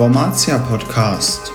[0.00, 1.52] Wormatia Podcast.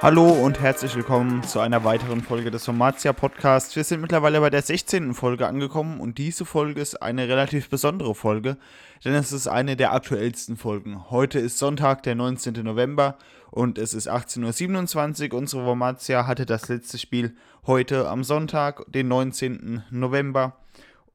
[0.00, 3.76] Hallo und herzlich willkommen zu einer weiteren Folge des Formatia Podcasts.
[3.76, 5.14] Wir sind mittlerweile bei der 16.
[5.14, 8.56] Folge angekommen und diese Folge ist eine relativ besondere Folge,
[9.04, 11.08] denn es ist eine der aktuellsten Folgen.
[11.08, 12.54] Heute ist Sonntag, der 19.
[12.64, 13.16] November
[13.52, 15.38] und es ist 18.27 Uhr.
[15.38, 19.84] Unsere Formatia hatte das letzte Spiel heute am Sonntag, den 19.
[19.92, 20.56] November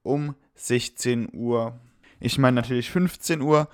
[0.02, 1.78] um 16 Uhr.
[2.22, 3.68] Ich meine natürlich 15 Uhr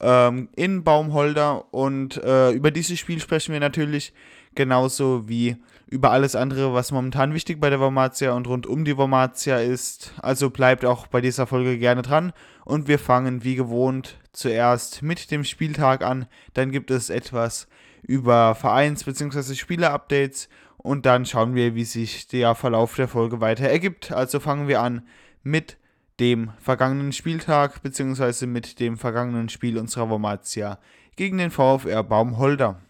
[0.00, 4.12] ähm, in Baumholder und äh, über dieses Spiel sprechen wir natürlich
[4.54, 5.56] genauso wie
[5.88, 10.12] über alles andere, was momentan wichtig bei der Wormatia und rund um die Wormatia ist.
[10.20, 12.32] Also bleibt auch bei dieser Folge gerne dran
[12.64, 16.26] und wir fangen wie gewohnt zuerst mit dem Spieltag an.
[16.54, 17.68] Dann gibt es etwas
[18.02, 19.54] über Vereins- bzw.
[19.54, 24.10] Spieler-Updates und dann schauen wir, wie sich der Verlauf der Folge weiter ergibt.
[24.10, 25.06] Also fangen wir an
[25.42, 25.76] mit
[26.20, 28.46] dem vergangenen Spieltag bzw.
[28.46, 30.78] mit dem vergangenen Spiel unserer Wormatia
[31.14, 32.80] gegen den VfR Baumholder.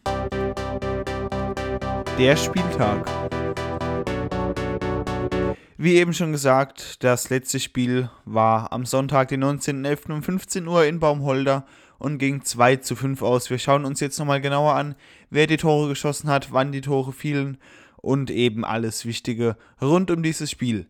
[2.19, 3.05] Der Spieltag.
[5.77, 10.13] Wie eben schon gesagt, das letzte Spiel war am Sonntag, den 19.11.
[10.13, 11.67] um 15 Uhr in Baumholder
[11.99, 13.51] und ging 2 zu 5 aus.
[13.51, 14.95] Wir schauen uns jetzt nochmal genauer an,
[15.31, 17.59] wer die Tore geschossen hat, wann die Tore fielen
[17.97, 20.87] und eben alles Wichtige rund um dieses Spiel.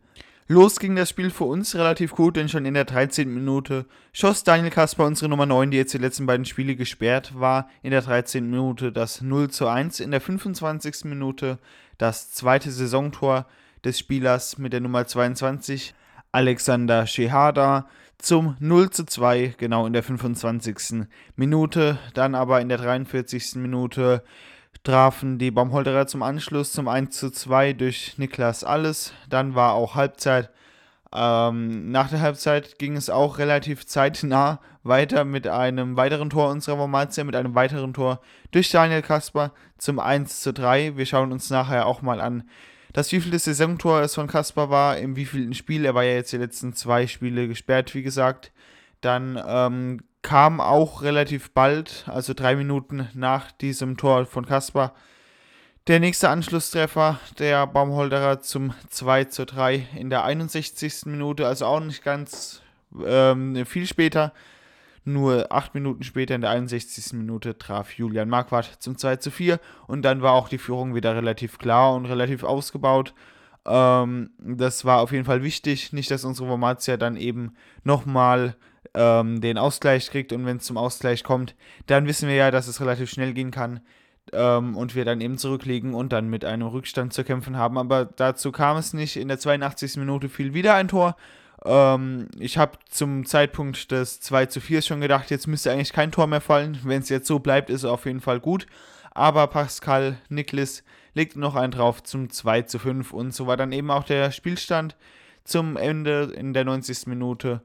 [0.49, 3.33] Los ging das Spiel für uns relativ gut, denn schon in der 13.
[3.33, 7.69] Minute schoss Daniel Kasper, unsere Nummer 9, die jetzt die letzten beiden Spiele gesperrt war,
[7.83, 8.49] in der 13.
[8.49, 11.03] Minute das 0 zu 1, in der 25.
[11.03, 11.59] Minute
[11.97, 13.45] das zweite Saisontor
[13.83, 15.93] des Spielers mit der Nummer 22,
[16.31, 21.07] Alexander Shehada, zum 0 zu 2, genau in der 25.
[21.35, 23.55] Minute, dann aber in der 43.
[23.55, 24.23] Minute
[24.87, 29.11] trafen die Baumholderer zum Anschluss zum 1 zu 2 durch Niklas Alles.
[29.29, 30.49] Dann war auch Halbzeit.
[31.13, 36.77] Ähm, nach der Halbzeit ging es auch relativ zeitnah weiter mit einem weiteren Tor unserer
[36.77, 38.21] Formatia, mit einem weiteren Tor
[38.51, 40.95] durch Daniel Kasper zum 1 zu 3.
[40.95, 42.45] Wir schauen uns nachher auch mal an,
[42.93, 45.83] das wievielte Saisontor es von Kasper war, im wievielten Spiel.
[45.83, 48.53] Er war ja jetzt die letzten zwei Spiele gesperrt, wie gesagt.
[49.01, 54.93] Dann ähm, kam auch relativ bald, also drei Minuten nach diesem Tor von Kaspar,
[55.87, 61.05] der nächste Anschlusstreffer der Baumholderer zum 2 zu 3 in der 61.
[61.05, 62.61] Minute, also auch nicht ganz
[63.05, 64.33] ähm, viel später.
[65.05, 67.13] Nur acht Minuten später, in der 61.
[67.13, 71.15] Minute, traf Julian Marquardt zum 2 zu 4 und dann war auch die Führung wieder
[71.15, 73.13] relativ klar und relativ ausgebaut.
[73.65, 77.55] Ähm, das war auf jeden Fall wichtig, nicht, dass unsere Formatia dann eben
[77.85, 78.57] nochmal
[78.93, 81.55] ähm, den Ausgleich kriegt und wenn es zum Ausgleich kommt,
[81.85, 83.81] dann wissen wir ja, dass es relativ schnell gehen kann
[84.33, 87.77] ähm, und wir dann eben zurückliegen und dann mit einem Rückstand zu kämpfen haben.
[87.77, 89.17] Aber dazu kam es nicht.
[89.17, 89.97] In der 82.
[89.97, 91.15] Minute fiel wieder ein Tor.
[91.65, 96.11] Ähm, ich habe zum Zeitpunkt des 2 zu 4 schon gedacht, jetzt müsste eigentlich kein
[96.11, 96.79] Tor mehr fallen.
[96.83, 98.67] Wenn es jetzt so bleibt, ist es auf jeden Fall gut.
[99.11, 100.83] Aber Pascal Niklas
[101.13, 104.31] legte noch einen drauf zum 2 zu 5 und so war dann eben auch der
[104.31, 104.95] Spielstand
[105.43, 107.07] zum Ende in der 90.
[107.07, 107.61] Minute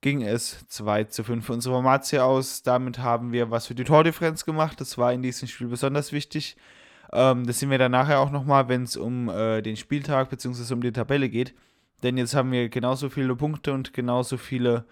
[0.00, 2.62] ging es 2 zu 5 für unsere Formatia aus.
[2.62, 4.80] Damit haben wir was für die Tordifferenz gemacht.
[4.80, 6.56] Das war in diesem Spiel besonders wichtig.
[7.12, 10.74] Ähm, das sehen wir dann nachher auch nochmal, wenn es um äh, den Spieltag bzw.
[10.74, 11.54] um die Tabelle geht.
[12.02, 14.84] Denn jetzt haben wir genauso viele Punkte und genauso viele.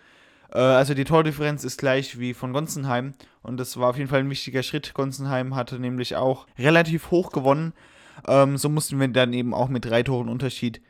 [0.53, 3.15] Äh, also die Tordifferenz ist gleich wie von Gonsenheim.
[3.43, 4.93] Und das war auf jeden Fall ein wichtiger Schritt.
[4.93, 7.73] Gonsenheim hatte nämlich auch relativ hoch gewonnen.
[8.27, 10.83] Ähm, so mussten wir dann eben auch mit drei Toren Unterschied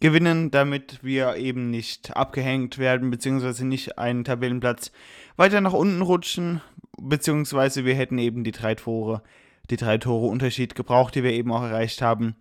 [0.00, 4.92] gewinnen, damit wir eben nicht abgehängt werden, beziehungsweise nicht einen Tabellenplatz
[5.36, 6.62] weiter nach unten rutschen,
[6.98, 9.22] beziehungsweise wir hätten eben die drei Tore,
[9.68, 12.34] die drei Tore Unterschied gebraucht, die wir eben auch erreicht haben,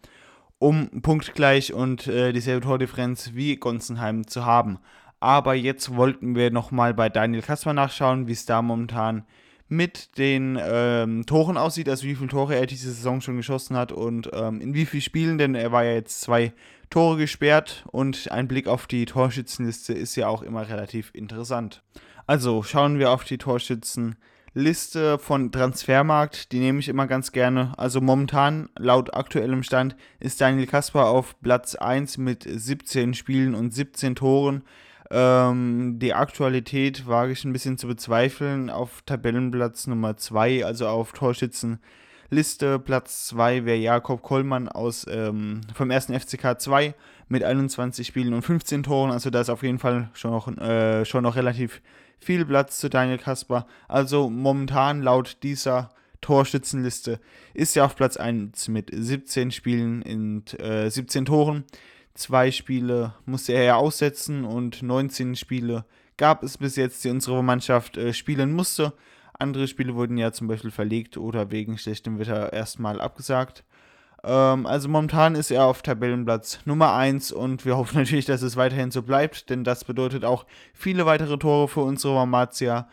[0.58, 4.80] um punktgleich und äh, dieselbe Tordifferenz wie Gonsenheim zu haben.
[5.20, 9.26] Aber jetzt wollten wir nochmal bei Daniel Kasper nachschauen, wie es da momentan
[9.68, 13.92] mit den ähm, Toren aussieht, also wie viele Tore er diese Saison schon geschossen hat
[13.92, 16.54] und ähm, in wie vielen Spielen, denn er war ja jetzt zwei
[16.90, 21.84] Tore gesperrt und ein Blick auf die Torschützenliste ist ja auch immer relativ interessant.
[22.26, 27.74] Also schauen wir auf die Torschützenliste von Transfermarkt, die nehme ich immer ganz gerne.
[27.78, 33.72] Also momentan, laut aktuellem Stand, ist Daniel Kasper auf Platz 1 mit 17 Spielen und
[33.72, 34.64] 17 Toren.
[35.12, 38.70] Ähm, die Aktualität wage ich ein bisschen zu bezweifeln.
[38.72, 41.80] Auf Tabellenplatz Nummer 2, also auf Torschützen
[42.30, 42.80] Liste.
[42.80, 46.08] Platz 2 wäre Jakob Kollmann aus, ähm, vom 1.
[46.08, 46.94] FCK 2
[47.28, 49.12] mit 21 Spielen und 15 Toren.
[49.12, 51.82] Also da ist auf jeden Fall schon noch, äh, schon noch relativ
[52.20, 53.66] viel Platz zu Daniel Kasper.
[53.88, 55.92] Also momentan laut dieser
[56.22, 57.20] Torschützenliste
[57.54, 61.64] ist er auf Platz 1 mit 17 Spielen und äh, 17 Toren.
[62.14, 65.86] Zwei Spiele musste er ja aussetzen und 19 Spiele
[66.18, 68.94] gab es bis jetzt, die unsere Mannschaft äh, spielen musste.
[69.40, 73.64] Andere Spiele wurden ja zum Beispiel verlegt oder wegen schlechtem Wetter erstmal abgesagt.
[74.24, 78.58] Ähm, also momentan ist er auf Tabellenplatz Nummer 1 und wir hoffen natürlich, dass es
[78.58, 82.88] weiterhin so bleibt, denn das bedeutet auch viele weitere Tore für unsere Wormatia.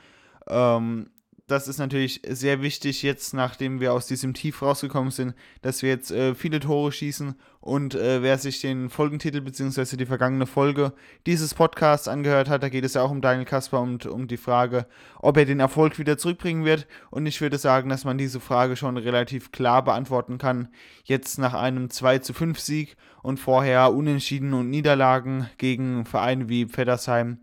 [0.48, 1.10] Ähm,
[1.46, 5.90] das ist natürlich sehr wichtig jetzt, nachdem wir aus diesem Tief rausgekommen sind, dass wir
[5.90, 7.36] jetzt äh, viele Tore schießen.
[7.60, 9.96] Und äh, wer sich den Folgentitel bzw.
[9.96, 10.92] die vergangene Folge
[11.24, 14.36] dieses Podcasts angehört hat, da geht es ja auch um Daniel Kasper und um die
[14.36, 14.86] Frage,
[15.20, 16.88] ob er den Erfolg wieder zurückbringen wird.
[17.10, 20.68] Und ich würde sagen, dass man diese Frage schon relativ klar beantworten kann.
[21.04, 26.66] Jetzt nach einem 2 zu 5 Sieg und vorher Unentschieden und Niederlagen gegen Vereine wie
[26.66, 27.38] Feddersheim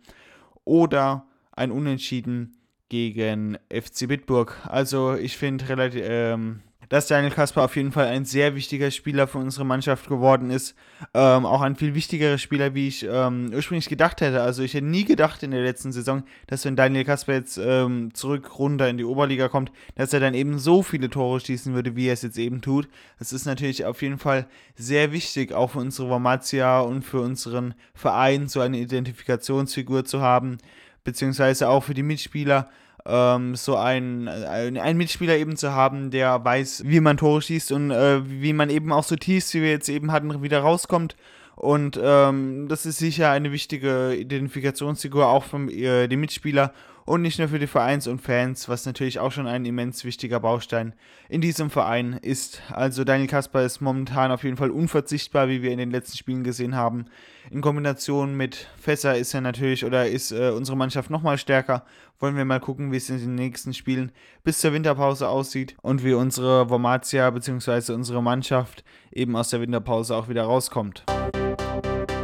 [0.65, 2.57] oder ein Unentschieden
[2.93, 4.55] gegen FC Bitburg.
[4.67, 6.59] Also ich finde relativ, ähm,
[6.89, 10.75] dass Daniel Kasper auf jeden Fall ein sehr wichtiger Spieler für unsere Mannschaft geworden ist.
[11.15, 14.43] Ähm, auch ein viel wichtigerer Spieler, wie ich ähm, ursprünglich gedacht hätte.
[14.43, 18.13] Also ich hätte nie gedacht in der letzten Saison, dass wenn Daniel Kasper jetzt ähm,
[18.13, 21.95] zurück runter in die Oberliga kommt, dass er dann eben so viele Tore schießen würde,
[21.95, 22.87] wie er es jetzt eben tut.
[23.17, 24.45] Das ist natürlich auf jeden Fall
[24.75, 30.59] sehr wichtig, auch für unsere Wormatia und für unseren Verein so eine Identifikationsfigur zu haben,
[31.03, 32.69] beziehungsweise auch für die Mitspieler
[33.05, 37.91] ähm, so einen, einen Mitspieler eben zu haben, der weiß, wie man Tore schießt und
[37.91, 41.15] äh, wie man eben auch so Tees, wie wir jetzt eben hatten, wieder rauskommt.
[41.55, 46.73] Und ähm, das ist sicher eine wichtige Identifikationsfigur auch für äh, die Mitspieler
[47.05, 50.39] und nicht nur für die Vereins und Fans, was natürlich auch schon ein immens wichtiger
[50.39, 50.93] Baustein
[51.29, 52.61] in diesem Verein ist.
[52.71, 56.43] Also Daniel Kasper ist momentan auf jeden Fall unverzichtbar, wie wir in den letzten Spielen
[56.43, 57.05] gesehen haben.
[57.51, 61.85] In Kombination mit Fässer ist er natürlich oder ist äh, unsere Mannschaft nochmal stärker.
[62.19, 64.11] Wollen wir mal gucken, wie es in den nächsten Spielen
[64.43, 67.93] bis zur Winterpause aussieht und wie unsere Wormatia bzw.
[67.93, 71.03] unsere Mannschaft eben aus der Winterpause auch wieder rauskommt.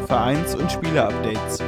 [0.07, 1.59] Vereins- und Spieler-Updates.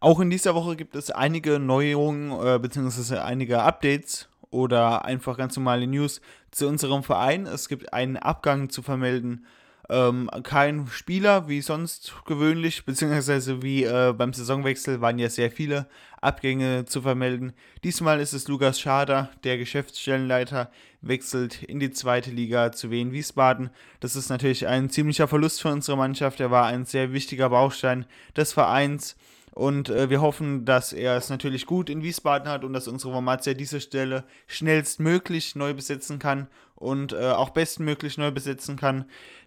[0.00, 3.18] Auch in dieser Woche gibt es einige Neuerungen äh, bzw.
[3.18, 7.44] einige Updates oder einfach ganz normale News zu unserem Verein.
[7.44, 9.44] Es gibt einen Abgang zu vermelden.
[9.90, 15.86] Ähm, kein Spieler wie sonst gewöhnlich, beziehungsweise wie äh, beim Saisonwechsel waren ja sehr viele
[16.22, 17.52] Abgänge zu vermelden.
[17.84, 20.70] Diesmal ist es Lukas Schader, der Geschäftsstellenleiter,
[21.02, 23.68] wechselt in die zweite Liga zu Wien Wiesbaden.
[23.98, 26.40] Das ist natürlich ein ziemlicher Verlust für unsere Mannschaft.
[26.40, 29.16] Er war ein sehr wichtiger Baustein des Vereins.
[29.60, 33.12] Und äh, wir hoffen, dass er es natürlich gut in Wiesbaden hat und dass unsere
[33.12, 36.46] Formatia diese Stelle schnellstmöglich neu besetzen kann
[36.76, 39.04] und äh, auch bestmöglich neu besetzen kann.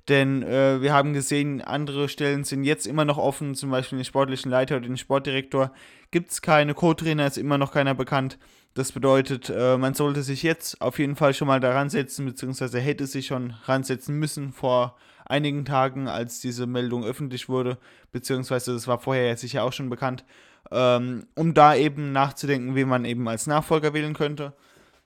[0.09, 4.05] Denn äh, wir haben gesehen, andere Stellen sind jetzt immer noch offen, zum Beispiel den
[4.05, 5.71] sportlichen Leiter oder den Sportdirektor.
[6.11, 8.37] Gibt es keine Co-Trainer, ist immer noch keiner bekannt.
[8.75, 12.79] Das bedeutet, äh, man sollte sich jetzt auf jeden Fall schon mal daran setzen, beziehungsweise
[12.79, 14.95] hätte sich schon ransetzen müssen vor
[15.25, 17.77] einigen Tagen, als diese Meldung öffentlich wurde,
[18.11, 20.25] beziehungsweise das war vorher ja sicher auch schon bekannt,
[20.71, 24.53] ähm, um da eben nachzudenken, wen man eben als Nachfolger wählen könnte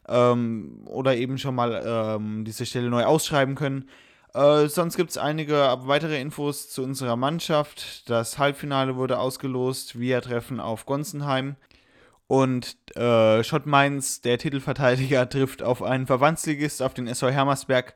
[0.08, 3.90] ähm, oder eben schon mal ähm, diese Stelle neu ausschreiben können.
[4.34, 8.10] Äh, sonst gibt es einige weitere Infos zu unserer Mannschaft.
[8.10, 10.00] Das Halbfinale wurde ausgelost.
[10.00, 11.56] Wir treffen auf Gonsenheim.
[12.28, 17.94] Und äh, Schott Mainz, der Titelverteidiger, trifft auf einen Verbandsligist, auf den SV Hermersberg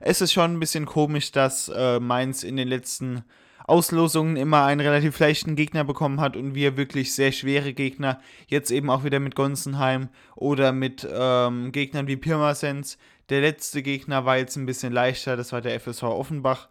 [0.00, 3.24] es ist schon ein bisschen komisch, dass äh, Mainz in den letzten
[3.66, 8.70] Auslosungen immer einen relativ leichten Gegner bekommen hat und wir wirklich sehr schwere Gegner, jetzt
[8.70, 12.98] eben auch wieder mit Gonsenheim oder mit ähm, Gegnern wie Pirmasens.
[13.30, 16.68] Der letzte Gegner war jetzt ein bisschen leichter, das war der FSV Offenbach.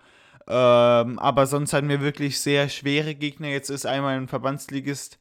[0.48, 3.48] Ähm, aber sonst hatten wir wirklich sehr schwere Gegner.
[3.48, 5.18] Jetzt ist einmal ein Verbandsligist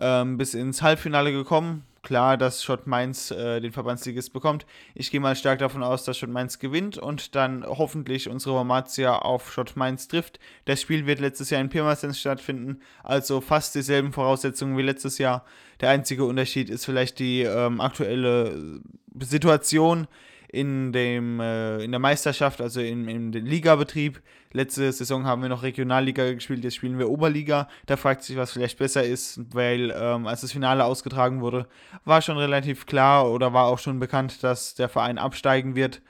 [0.00, 4.64] ähm, bis ins Halbfinale gekommen klar, dass Schott Mainz äh, den Verbandsligist bekommt.
[4.94, 9.18] Ich gehe mal stark davon aus, dass Schott Mainz gewinnt und dann hoffentlich unsere Wormatia
[9.18, 10.38] auf Schott Mainz trifft.
[10.66, 15.44] Das Spiel wird letztes Jahr in Pirmasens stattfinden, also fast dieselben Voraussetzungen wie letztes Jahr.
[15.80, 18.80] Der einzige Unterschied ist vielleicht die ähm, aktuelle
[19.18, 20.06] Situation
[20.48, 24.20] in, dem, äh, in der Meisterschaft, also im, im Ligabetrieb.
[24.52, 27.68] Letzte Saison haben wir noch Regionalliga gespielt, jetzt spielen wir Oberliga.
[27.86, 31.66] Da fragt sich, was vielleicht besser ist, weil ähm, als das Finale ausgetragen wurde,
[32.04, 36.00] war schon relativ klar oder war auch schon bekannt, dass der Verein absteigen wird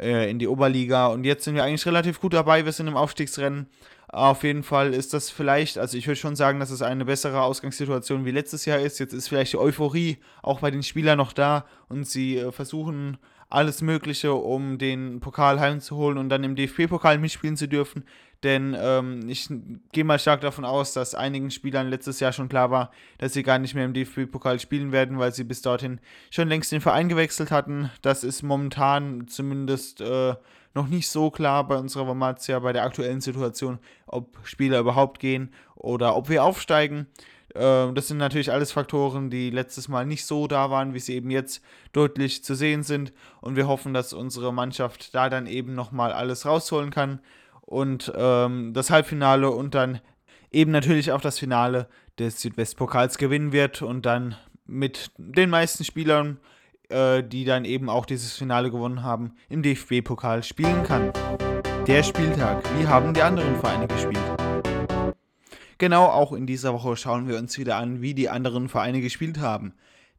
[0.00, 1.08] äh, in die Oberliga.
[1.08, 3.66] Und jetzt sind wir eigentlich relativ gut dabei, wir sind im Aufstiegsrennen.
[4.08, 7.42] Auf jeden Fall ist das vielleicht, also ich würde schon sagen, dass es eine bessere
[7.42, 9.00] Ausgangssituation wie letztes Jahr ist.
[9.00, 13.18] Jetzt ist vielleicht die Euphorie auch bei den Spielern noch da und sie äh, versuchen
[13.48, 18.04] alles Mögliche, um den Pokal heimzuholen und dann im DFB-Pokal mitspielen zu dürfen.
[18.42, 19.48] Denn ähm, ich
[19.92, 23.42] gehe mal stark davon aus, dass einigen Spielern letztes Jahr schon klar war, dass sie
[23.42, 25.98] gar nicht mehr im DFB-Pokal spielen werden, weil sie bis dorthin
[26.30, 27.90] schon längst den Verein gewechselt hatten.
[28.02, 30.34] Das ist momentan zumindest äh,
[30.74, 35.54] noch nicht so klar bei unserer Wormatia, bei der aktuellen Situation, ob Spieler überhaupt gehen
[35.74, 37.06] oder ob wir aufsteigen.
[37.54, 41.14] Ähm, das sind natürlich alles Faktoren, die letztes Mal nicht so da waren, wie sie
[41.14, 43.12] eben jetzt deutlich zu sehen sind.
[43.40, 47.20] Und wir hoffen, dass unsere Mannschaft da dann eben nochmal alles rausholen kann
[47.60, 50.00] und ähm, das Halbfinale und dann
[50.50, 56.38] eben natürlich auch das Finale des Südwestpokals gewinnen wird und dann mit den meisten Spielern,
[56.88, 61.12] äh, die dann eben auch dieses Finale gewonnen haben, im DFB-Pokal spielen kann.
[61.86, 62.62] Der Spieltag.
[62.78, 64.43] Wie haben die anderen Vereine gespielt?
[65.78, 69.38] Genau, auch in dieser Woche schauen wir uns wieder an, wie die anderen Vereine gespielt
[69.38, 69.74] haben.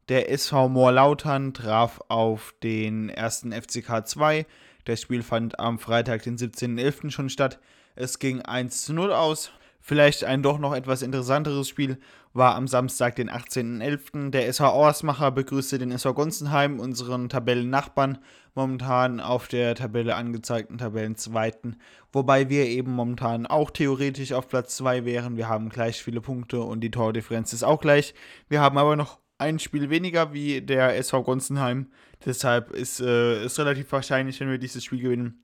[0.08, 4.46] Der SV Moorlautern traf auf den ersten FCK 2.
[4.84, 7.10] Das Spiel fand am Freitag, den 17.11.
[7.10, 7.58] schon statt.
[7.96, 9.50] Es ging 1 zu 0 aus.
[9.80, 11.98] Vielleicht ein doch noch etwas interessanteres Spiel
[12.36, 14.30] war am Samstag, den 18.11.
[14.30, 18.18] Der SV Auersmacher begrüßte den SV Gonsenheim, unseren Tabellennachbarn,
[18.54, 21.80] momentan auf der Tabelle angezeigten Tabellenzweiten,
[22.12, 25.36] wobei wir eben momentan auch theoretisch auf Platz 2 wären.
[25.36, 28.14] Wir haben gleich viele Punkte und die Tordifferenz ist auch gleich.
[28.48, 31.90] Wir haben aber noch ein Spiel weniger wie der SV Gonsenheim.
[32.24, 35.42] Deshalb ist es äh, relativ wahrscheinlich, wenn wir dieses Spiel gewinnen,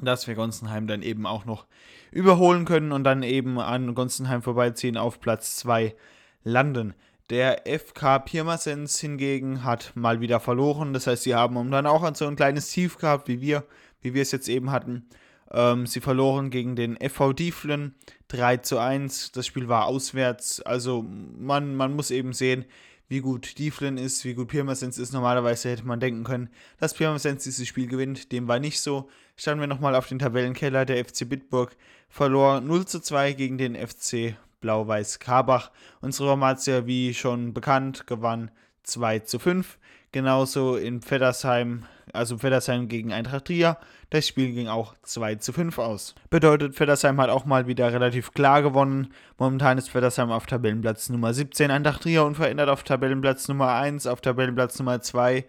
[0.00, 1.66] dass wir Gonsenheim dann eben auch noch
[2.10, 5.94] überholen können und dann eben an Gonsenheim vorbeiziehen auf Platz 2
[6.42, 6.94] landen.
[7.30, 10.92] Der FK Pirmasens hingegen hat mal wieder verloren.
[10.92, 13.64] Das heißt, sie haben dann auch so ein kleines Tief gehabt, wie wir,
[14.02, 15.08] wie wir es jetzt eben hatten.
[15.50, 17.94] Ähm, sie verloren gegen den FV Dieflen
[18.28, 19.32] 3 zu 1.
[19.32, 20.60] Das Spiel war auswärts.
[20.60, 22.66] Also man, man muss eben sehen,
[23.08, 25.12] wie gut Dieflin ist, wie gut Pirmasens ist.
[25.12, 28.32] Normalerweise hätte man denken können, dass Pirmasens dieses Spiel gewinnt.
[28.32, 29.08] Dem war nicht so.
[29.36, 30.84] Standen wir nochmal auf den Tabellenkeller.
[30.84, 31.76] Der FC Bitburg
[32.08, 35.70] verlor 0 zu 2 gegen den FC Blau-Weiß Karbach.
[36.00, 38.50] Unsere Formatia, wie schon bekannt, gewann
[38.84, 39.78] 2 zu 5.
[40.14, 43.78] Genauso in Feddersheim, also Feddersheim gegen Eintracht Trier.
[44.10, 46.14] Das Spiel ging auch 2 zu 5 aus.
[46.30, 49.12] Bedeutet, Feddersheim hat auch mal wieder relativ klar gewonnen.
[49.38, 54.20] Momentan ist Feddersheim auf Tabellenplatz Nummer 17, Eintracht Trier unverändert auf Tabellenplatz Nummer 1, auf
[54.20, 55.46] Tabellenplatz Nummer 2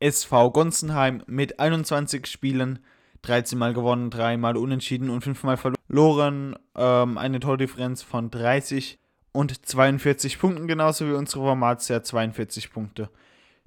[0.00, 2.78] SV Gonsenheim mit 21 Spielen,
[3.20, 6.56] 13 Mal gewonnen, 3 Mal unentschieden und 5 Mal verloren.
[6.74, 8.98] Ähm, eine Tordifferenz von 30
[9.32, 13.10] und 42 Punkten, genauso wie unsere Formatia 42 Punkte.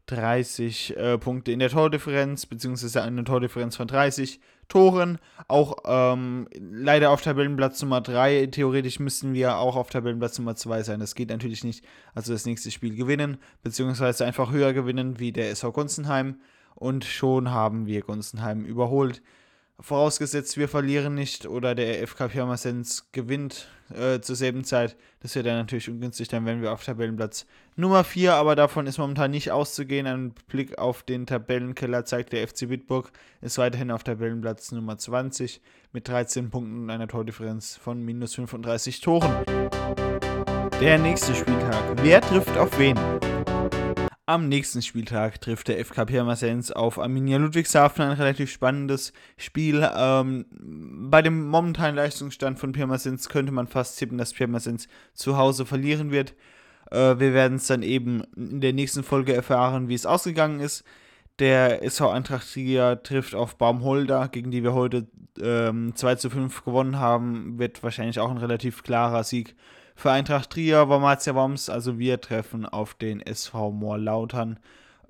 [0.09, 5.19] 30 äh, Punkte in der Tordifferenz, beziehungsweise eine Tordifferenz von 30 Toren.
[5.47, 8.47] Auch ähm, leider auf Tabellenplatz Nummer 3.
[8.47, 10.99] Theoretisch müssten wir auch auf Tabellenplatz Nummer 2 sein.
[10.99, 11.85] Das geht natürlich nicht.
[12.15, 16.39] Also das nächste Spiel gewinnen, beziehungsweise einfach höher gewinnen wie der SV Gunzenheim.
[16.75, 19.21] Und schon haben wir Gunzenheim überholt.
[19.81, 24.97] Vorausgesetzt, wir verlieren nicht oder der FK Pirmasens gewinnt äh, zur selben Zeit.
[25.21, 27.45] Das wäre dann natürlich ungünstig, dann wären wir auf Tabellenplatz
[27.77, 30.05] Nummer 4, aber davon ist momentan nicht auszugehen.
[30.05, 35.61] Ein Blick auf den Tabellenkeller zeigt, der FC Bitburg ist weiterhin auf Tabellenplatz Nummer 20
[35.93, 39.45] mit 13 Punkten und einer Tordifferenz von minus 35 Toren.
[40.81, 41.83] Der nächste Spieltag.
[42.01, 42.97] Wer trifft auf wen?
[44.29, 49.89] Am nächsten Spieltag trifft der FK Pirmasens auf Arminia Ludwigshafen ein relativ spannendes Spiel.
[49.97, 50.45] Ähm,
[51.09, 56.11] bei dem momentanen Leistungsstand von Pirmasens könnte man fast tippen, dass Pirmasens zu Hause verlieren
[56.11, 56.35] wird.
[56.91, 60.83] Äh, wir werden es dann eben in der nächsten Folge erfahren, wie es ausgegangen ist.
[61.39, 65.07] Der SV Eintracht Trier trifft auf Baumholder, gegen die wir heute
[65.41, 67.57] ähm, 2 zu 5 gewonnen haben.
[67.57, 69.55] Wird wahrscheinlich auch ein relativ klarer Sieg
[69.99, 71.69] für Eintracht Trier, Wormatia Worms.
[71.69, 74.57] Also wir treffen auf den SV Moorlautern.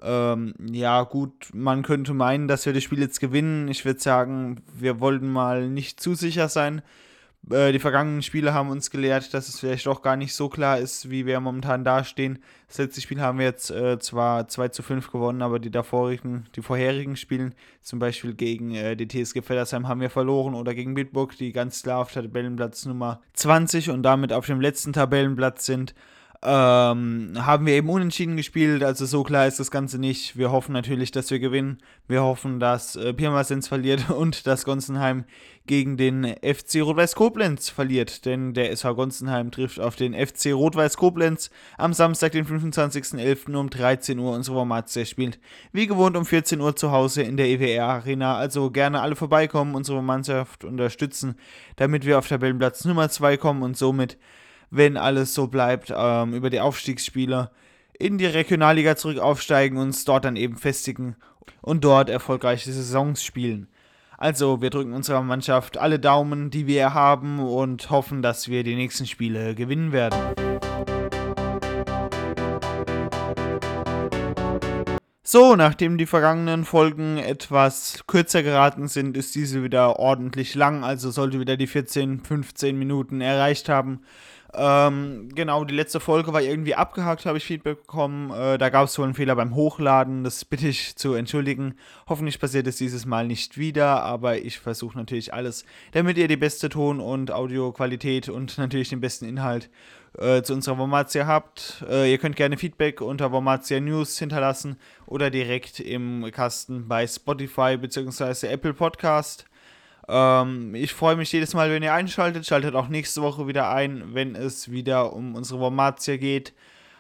[0.02, 3.68] Ähm, ja, gut, man könnte meinen, dass wir das Spiel jetzt gewinnen.
[3.68, 6.82] Ich würde sagen, wir wollten mal nicht zu sicher sein.
[7.50, 10.78] Äh, die vergangenen Spiele haben uns gelehrt, dass es vielleicht auch gar nicht so klar
[10.78, 12.40] ist, wie wir momentan dastehen.
[12.68, 16.46] Das letzte Spiel haben wir jetzt äh, zwar 2 zu 5 gewonnen, aber die davorigen,
[16.56, 20.94] die vorherigen Spielen, zum Beispiel gegen äh, die TSG Feddersheim, haben wir verloren oder gegen
[20.94, 25.96] Bitburg, die ganz klar auf Tabellenplatz Nummer 20 und damit auf dem letzten Tabellenplatz sind
[26.42, 30.38] ähm, haben wir eben unentschieden gespielt, also so klar ist das Ganze nicht.
[30.38, 31.80] Wir hoffen natürlich, dass wir gewinnen.
[32.08, 35.26] Wir hoffen, dass äh, Pirmasens verliert und dass Gonsenheim
[35.66, 40.96] gegen den FC Rot-Weiß Koblenz verliert, denn der SV Gonsenheim trifft auf den FC Rot-Weiß
[40.96, 43.54] Koblenz am Samstag, den 25.11.
[43.56, 44.34] um 13 Uhr.
[44.34, 45.40] Unsere Formatia spielt
[45.74, 49.76] wie gewohnt um 14 Uhr zu Hause in der EWR Arena, also gerne alle vorbeikommen,
[49.76, 51.36] unsere Mannschaft unterstützen,
[51.76, 54.18] damit wir auf Tabellenplatz Nummer 2 kommen und somit
[54.72, 57.52] wenn alles so bleibt, ähm, über die Aufstiegsspieler
[57.98, 61.16] in die Regionalliga zurück aufsteigen, uns dort dann eben festigen
[61.62, 63.68] und dort erfolgreiche Saisons spielen.
[64.18, 68.76] Also, wir drücken unserer Mannschaft alle Daumen, die wir haben und hoffen, dass wir die
[68.76, 70.20] nächsten Spiele gewinnen werden.
[75.32, 81.12] So, nachdem die vergangenen Folgen etwas kürzer geraten sind, ist diese wieder ordentlich lang, also
[81.12, 84.02] sollte wieder die 14, 15 Minuten erreicht haben.
[84.54, 88.32] Ähm, genau, die letzte Folge war irgendwie abgehakt, habe ich Feedback bekommen.
[88.32, 91.76] Äh, da gab es wohl einen Fehler beim Hochladen, das bitte ich zu entschuldigen.
[92.08, 96.38] Hoffentlich passiert es dieses Mal nicht wieder, aber ich versuche natürlich alles, damit ihr die
[96.38, 99.70] beste Ton- und Audioqualität und natürlich den besten Inhalt
[100.18, 101.86] äh, zu unserer Wormatia habt.
[101.88, 107.78] Äh, ihr könnt gerne Feedback unter Wormatia News hinterlassen oder direkt im Kasten bei Spotify
[107.78, 108.48] bzw.
[108.48, 109.46] Apple Podcast.
[110.10, 112.46] Ähm, ich freue mich jedes Mal, wenn ihr einschaltet.
[112.46, 116.54] Schaltet auch nächste Woche wieder ein, wenn es wieder um unsere Wormatia geht.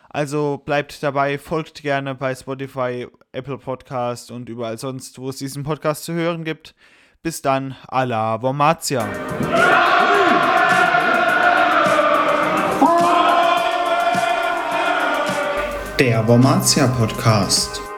[0.09, 5.63] Also bleibt dabei, folgt gerne bei Spotify, Apple Podcast und überall sonst, wo es diesen
[5.63, 6.75] Podcast zu hören gibt.
[7.21, 9.07] Bis dann, a la Wormatia.
[15.99, 17.88] Der Wormatia Podcast.